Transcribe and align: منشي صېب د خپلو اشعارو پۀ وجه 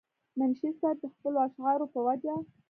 منشي 0.37 0.69
صېب 0.79 0.95
د 1.01 1.05
خپلو 1.13 1.37
اشعارو 1.47 1.85
پۀ 1.93 1.99
وجه 2.07 2.33